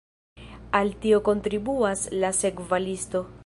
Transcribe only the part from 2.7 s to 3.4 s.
listo.